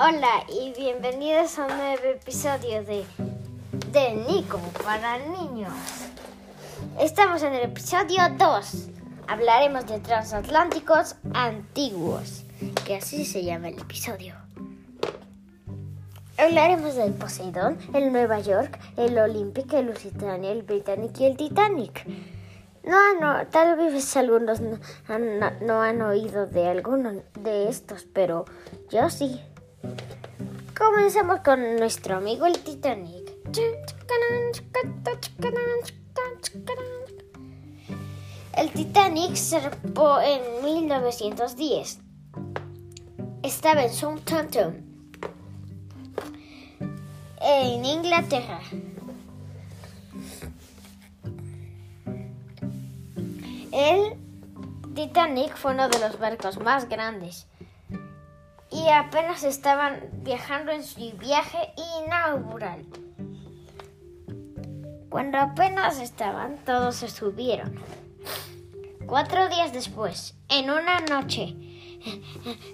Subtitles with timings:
[0.00, 3.04] Hola y bienvenidos a un nuevo episodio de,
[3.90, 5.72] de Nico para niños.
[7.00, 8.90] Estamos en el episodio 2.
[9.26, 12.44] Hablaremos de transatlánticos antiguos,
[12.86, 14.36] que así se llama el episodio.
[16.38, 22.06] Hablaremos del Poseidón, el Nueva York, el Olympic, el Lusitania, el Britannic y el Titanic.
[22.84, 24.78] No, no, tal vez algunos no
[25.60, 28.44] no han oído de alguno de estos, pero
[28.90, 29.42] yo sí.
[30.76, 33.32] Comencemos con nuestro amigo el Titanic.
[38.56, 42.00] El Titanic zarpó en 1910.
[43.42, 44.84] Estaba en Southampton,
[47.40, 48.60] en Inglaterra.
[53.72, 54.16] El
[54.94, 57.46] Titanic fue uno de los barcos más grandes
[58.70, 61.72] y apenas estaban viajando en su viaje
[62.04, 62.84] inaugural.
[65.08, 67.74] Cuando apenas estaban, todos se subieron.
[69.06, 71.56] Cuatro días después, en una noche,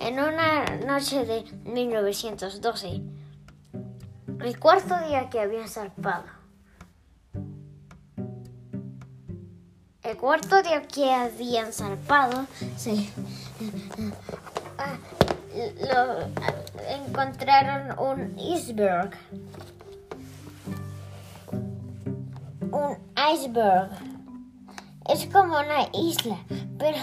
[0.00, 3.02] en una noche de 1912,
[4.40, 6.26] el cuarto día que habían zarpado,
[10.02, 12.46] el cuarto día que habían zarpado,
[15.54, 16.20] lo,
[16.88, 19.10] encontraron un iceberg.
[22.70, 22.96] Un
[23.32, 23.90] iceberg.
[25.08, 26.38] Es como una isla,
[26.78, 26.96] pero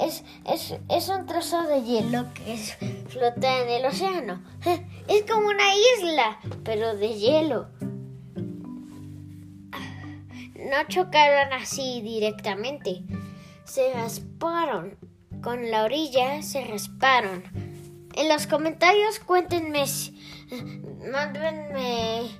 [0.00, 4.42] es, es, es un trozo de hielo que es, flota en el océano.
[5.08, 7.68] Es como una isla, pero de hielo.
[10.54, 13.02] No chocaron así directamente.
[13.64, 14.96] Se rasparon.
[15.42, 17.61] Con la orilla se rasparon
[18.14, 19.84] en los comentarios cuéntenme,
[21.10, 22.30] mándenme,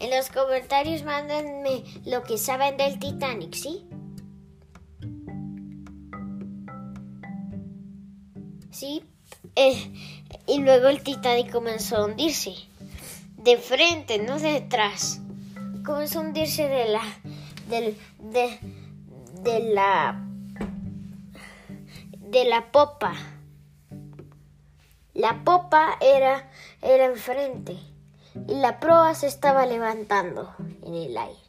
[0.00, 3.86] en los comentarios mándenme lo que saben del Titanic, ¿sí?
[8.70, 9.02] Sí,
[9.54, 9.90] eh,
[10.46, 12.54] y luego el Titanic comenzó a hundirse,
[13.38, 15.20] de frente, no detrás.
[15.82, 17.02] Comenzó a hundirse de la,
[17.70, 18.58] del, de,
[19.42, 20.22] de la,
[22.20, 23.14] de la popa.
[25.16, 26.50] La popa era,
[26.82, 27.74] era enfrente
[28.46, 31.46] y la proa se estaba levantando en el aire.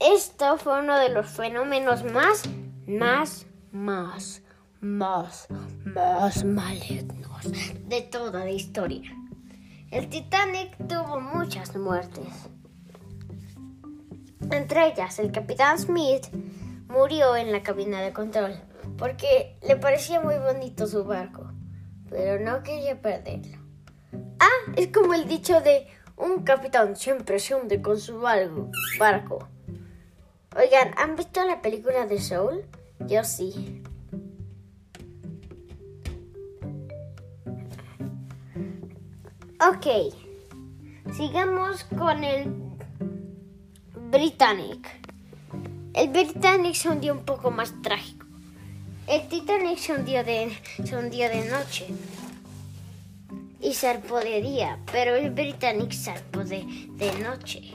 [0.00, 2.42] esto fue uno de los fenómenos más,
[2.86, 4.42] más, más,
[4.80, 5.46] más,
[5.84, 7.52] más malignos
[7.86, 9.12] de toda la historia.
[9.92, 12.48] El Titanic tuvo muchas muertes.
[14.50, 16.26] Entre ellas, el capitán Smith
[16.88, 18.54] murió en la cabina de control
[18.96, 21.52] porque le parecía muy bonito su barco,
[22.10, 23.58] pero no quería perderlo.
[24.40, 29.48] Ah, es como el dicho de un capitán siempre se hunde con su barco.
[30.56, 32.64] Oigan, ¿han visto la película de Soul?
[33.00, 33.82] Yo sí.
[39.60, 39.86] Ok,
[41.12, 42.67] sigamos con el
[44.10, 44.88] Britannic.
[45.92, 48.24] El Britannic se hundió un poco más trágico.
[49.06, 51.86] El Titanic se hundió de, de noche
[53.60, 57.70] y zarpó de día, pero el Britannic zarpó de, de noche.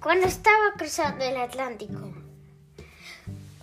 [0.00, 2.12] Cuando estaba cruzando el Atlántico,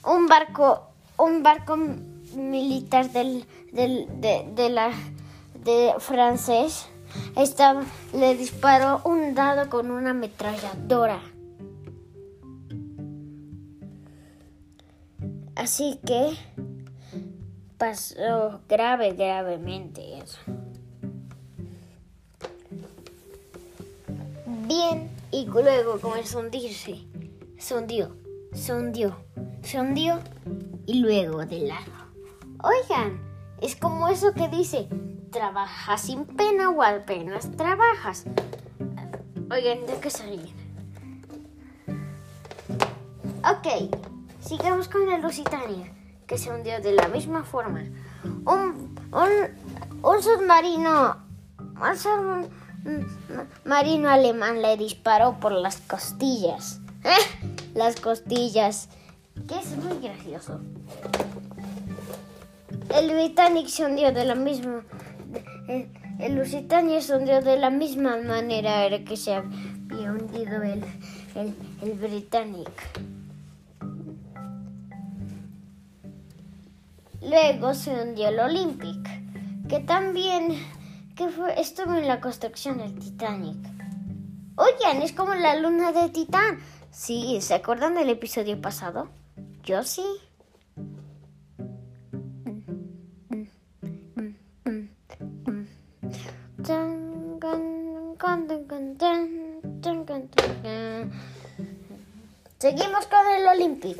[0.05, 4.91] un barco, un barco militar del, del, de, de la,
[5.63, 6.89] de francés
[7.35, 11.21] estaba, le disparó un dado con una ametralladora.
[15.55, 16.31] Así que
[17.77, 20.39] pasó grave, gravemente eso.
[24.67, 26.99] Bien, y luego comenzó a hundirse.
[27.57, 28.15] Se hundió,
[28.53, 29.17] se hundió,
[29.61, 30.19] se hundió
[30.85, 31.91] y luego de lado.
[32.63, 33.19] Oigan,
[33.61, 34.87] es como eso que dice,
[35.33, 38.23] trabajas sin pena o apenas trabajas.
[39.51, 40.53] Oigan, ¿de qué salir?
[43.43, 43.91] Ok,
[44.39, 45.91] sigamos con el Lusitania,
[46.27, 47.83] que se hundió de la misma forma.
[48.45, 51.17] Un, un, submarino,
[51.57, 51.97] un
[52.85, 56.79] submarino alemán le disparó por las costillas.
[57.03, 57.49] ¿Eh?
[57.73, 58.87] Las costillas,
[59.47, 60.61] que es muy gracioso.
[62.89, 64.83] El Britannic se hundió de la misma
[65.67, 70.83] el, Lusitania se hundió de la misma manera que se había hundido el,
[71.35, 72.71] el, el Britannic.
[77.21, 79.09] Luego se hundió el Olympic,
[79.69, 80.57] que también
[81.15, 83.57] que estuvo en la construcción del Titanic.
[84.55, 86.59] Oigan, es como la luna de Titán.
[86.91, 89.09] Sí, ¿se acuerdan del episodio pasado?
[89.63, 90.03] Yo sí.
[102.63, 103.97] Seguimos con el Olympic,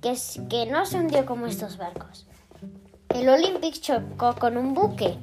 [0.00, 2.26] que, es, que no se hundió como estos barcos.
[3.10, 5.18] El Olympic chocó con un buque.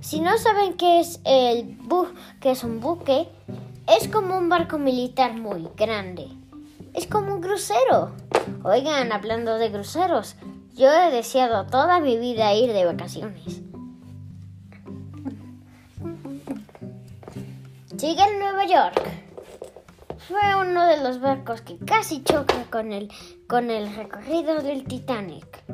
[0.00, 2.06] Si no saben qué es el bu
[2.42, 3.28] es un buque,
[3.88, 6.28] es como un barco militar muy grande.
[6.94, 8.12] Es como un crucero.
[8.62, 10.36] Oigan, hablando de cruceros,
[10.76, 13.60] yo he deseado toda mi vida ir de vacaciones.
[17.98, 19.29] Sigue en Nueva York.
[20.30, 23.10] Fue uno de los barcos que casi choca con el,
[23.48, 25.64] con el recorrido del Titanic.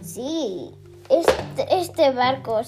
[0.00, 0.70] Sí,
[1.08, 2.60] este, este barco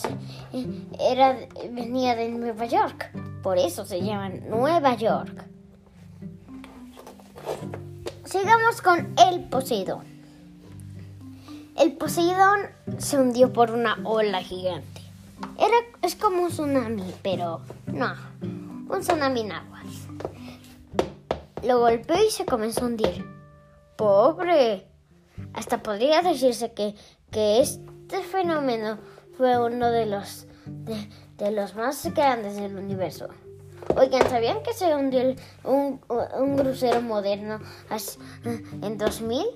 [0.98, 1.38] era,
[1.70, 3.12] venía de Nueva York,
[3.44, 5.44] por eso se llama Nueva York.
[8.24, 10.04] Sigamos con el Poseidón.
[11.78, 12.62] El Poseidón
[12.98, 15.00] se hundió por una ola gigante.
[15.56, 18.14] Era, es como un tsunami, pero no,
[18.90, 19.82] un tsunami en agua.
[21.62, 23.24] Lo golpeó y se comenzó a hundir.
[23.96, 24.86] ¡Pobre!
[25.52, 26.94] Hasta podría decirse que,
[27.30, 28.98] que este fenómeno
[29.36, 33.28] fue uno de los, de, los más grandes del universo.
[33.96, 35.34] Oigan, ¿sabían que se hundió
[35.64, 37.60] un, un, crucero moderno
[38.82, 39.46] en 2000?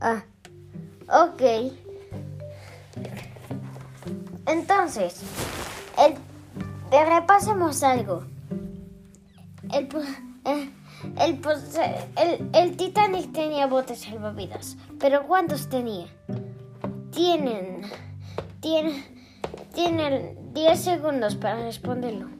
[0.00, 0.22] Ah,
[1.08, 1.72] ok.
[4.46, 5.22] Entonces,
[5.98, 6.14] el,
[6.90, 8.24] repasemos algo.
[9.72, 9.88] El,
[10.44, 10.70] eh,
[11.18, 11.40] el,
[12.16, 16.06] el, el, Titanic tenía botes salvavidas, pero ¿cuántos tenía?
[17.10, 17.82] Tienen,
[18.60, 19.04] tienen,
[19.74, 22.35] tienen 10 segundos para responderlo.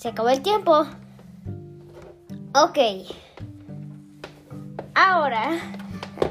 [0.00, 0.86] Se acabó el tiempo.
[2.54, 2.78] Ok.
[4.94, 5.50] Ahora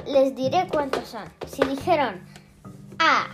[0.08, 1.26] les diré cuántos son.
[1.46, 2.20] Si dijeron
[2.98, 3.28] A,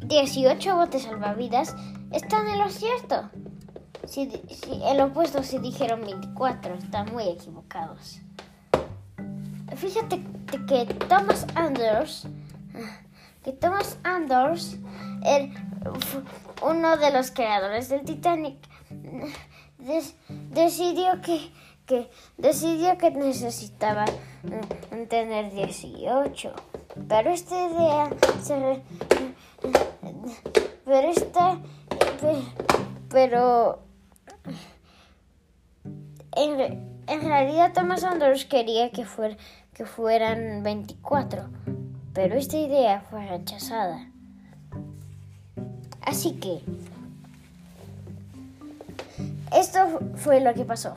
[0.00, 1.74] 18 botes salvavidas,
[2.10, 3.30] están en lo cierto.
[4.04, 4.30] Si,
[4.84, 8.20] el opuesto, si dijeron 24, están muy equivocados.
[9.74, 10.22] Fíjate
[10.68, 12.28] que Thomas Anders,
[13.42, 14.76] que Thomas Anders,
[16.62, 18.56] uno de los creadores del Titanic,
[20.50, 21.50] decidió que
[21.86, 24.04] que decidió que necesitaba
[24.42, 26.52] mm, tener 18.
[27.08, 28.10] Pero esta idea
[28.42, 28.82] se...
[30.84, 31.58] Pero esta...
[33.08, 33.82] Pero...
[36.34, 39.06] En, realidad Thomas Anders quería que,
[39.74, 41.48] que fueran 24.
[42.14, 44.11] Pero esta idea fue rechazada.
[46.04, 46.62] Así que...
[49.54, 50.96] Esto fue lo que pasó.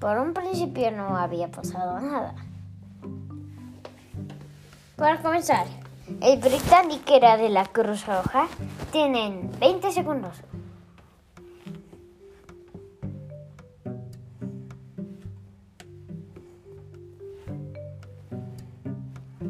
[0.00, 2.34] Por un principio no había pasado nada.
[4.96, 5.66] Para comenzar,
[6.22, 8.48] el británico era de la Cruz Roja.
[8.90, 10.36] Tienen 20 segundos.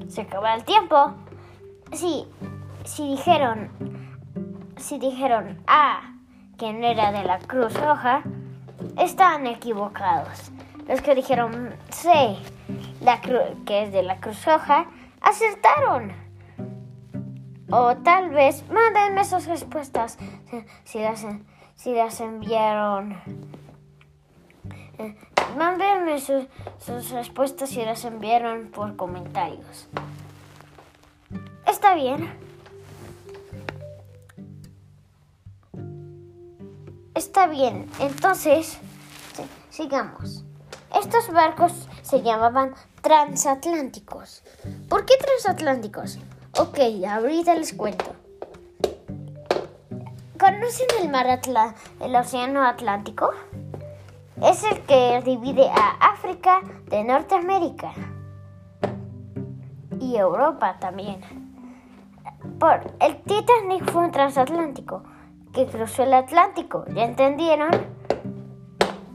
[0.08, 1.14] Se acaba el tiempo.
[1.92, 2.26] Sí,
[2.84, 3.70] si dijeron,
[4.76, 6.14] si dijeron A,
[6.58, 8.22] que no era de la Cruz Roja,
[8.98, 10.50] están equivocados.
[10.88, 12.36] Los que dijeron C,
[13.00, 14.86] la que es de la Cruz Roja,
[15.20, 16.12] acertaron.
[17.70, 20.18] O tal vez mándenme sus respuestas
[20.84, 21.24] si las,
[21.76, 23.16] si las enviaron.
[25.56, 26.46] Mándenme sus,
[26.78, 29.88] sus respuestas si las enviaron por comentarios.
[31.66, 32.49] Está bien.
[37.20, 38.78] Está bien, entonces
[39.68, 40.42] sigamos.
[40.98, 44.42] Estos barcos se llamaban transatlánticos.
[44.88, 46.18] ¿Por qué transatlánticos?
[46.58, 48.14] Ok, ahorita les cuento.
[50.38, 51.26] ¿Conocen el mar
[52.00, 53.32] el océano Atlántico?
[54.42, 57.92] Es el que divide a África de Norteamérica
[60.00, 61.20] y Europa también.
[62.58, 65.02] Por, el Titanic fue un transatlántico
[65.52, 66.84] que cruzó el Atlántico.
[66.94, 67.70] ¿Ya entendieron?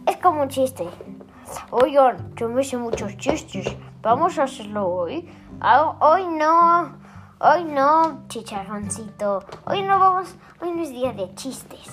[0.08, 0.88] Es como un chiste.
[1.72, 3.75] Oigan, yo me sé muchos chistes.
[4.01, 5.30] Vamos a hacerlo hoy.
[5.62, 6.98] Ah, hoy no.
[7.39, 9.44] Hoy no, chicharroncito.
[9.65, 10.36] Hoy no vamos.
[10.62, 11.86] Hoy no es día de chistes.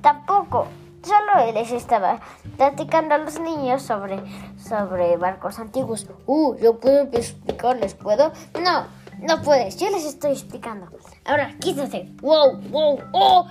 [0.00, 0.66] Tampoco.
[1.02, 2.20] Solo les estaba
[2.56, 4.20] platicando a los niños sobre,
[4.58, 6.06] sobre barcos antiguos.
[6.26, 8.32] Uh, yo puedo explicarles, ¿puedo?
[8.60, 8.84] No,
[9.20, 9.76] no puedes.
[9.76, 10.88] Yo les estoy explicando.
[11.24, 12.08] Ahora, quítate.
[12.20, 13.46] Wow, wow, oh.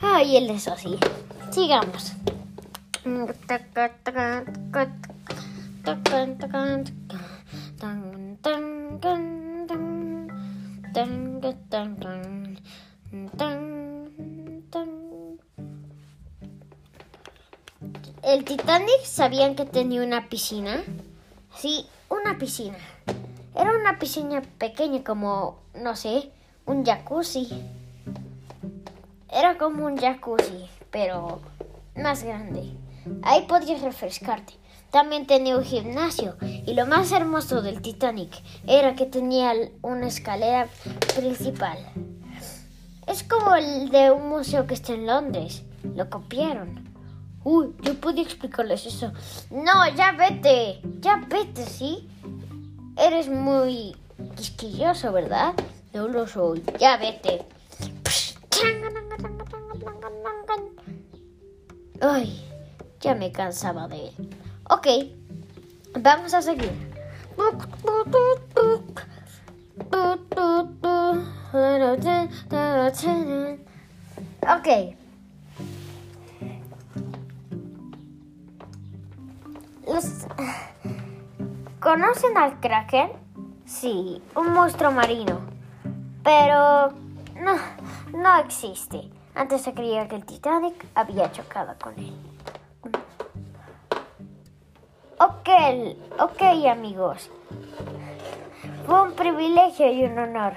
[0.00, 0.98] Ay, él es así.
[1.50, 2.12] Sigamos.
[18.22, 20.82] El Titanic sabían que tenía una piscina.
[21.56, 22.78] Sí, una piscina.
[23.84, 26.30] Una piscina pequeña como, no sé,
[26.64, 27.50] un jacuzzi.
[29.30, 31.42] Era como un jacuzzi, pero
[31.94, 32.70] más grande.
[33.22, 34.54] Ahí podías refrescarte.
[34.90, 38.32] También tenía un gimnasio y lo más hermoso del Titanic
[38.66, 40.66] era que tenía una escalera
[41.14, 41.76] principal.
[43.06, 45.62] Es como el de un museo que está en Londres.
[45.94, 46.88] Lo copiaron.
[47.44, 49.12] Uy, yo pude explicarles eso.
[49.50, 50.80] No, ya vete.
[51.00, 52.08] Ya vete, ¿sí?
[52.96, 53.96] Eres muy
[54.36, 55.54] quisquilloso, ¿verdad?
[55.92, 56.62] No lo soy.
[56.78, 57.44] Ya vete.
[62.00, 62.44] Ay,
[63.00, 64.30] ya me cansaba de él.
[64.70, 64.86] Ok,
[66.00, 66.72] vamos a seguir.
[74.42, 74.94] Ok.
[81.84, 83.10] ¿Conocen al Kraken?
[83.66, 85.40] Sí, un monstruo marino.
[86.22, 86.94] Pero
[87.34, 87.56] no,
[88.18, 89.10] no existe.
[89.34, 92.16] Antes se creía que el Titanic había chocado con él.
[95.18, 95.50] Ok,
[96.20, 97.30] ok amigos.
[98.86, 100.54] Fue un privilegio y un honor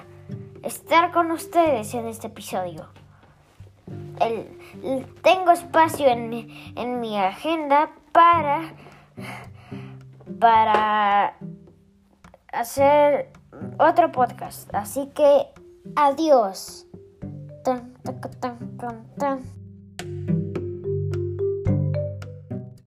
[0.63, 2.87] estar con ustedes en este episodio.
[5.23, 8.73] tengo espacio en, en mi agenda para,
[10.39, 11.37] para
[12.51, 13.31] hacer
[13.79, 14.73] otro podcast.
[14.73, 15.47] Así que
[15.95, 16.87] adiós.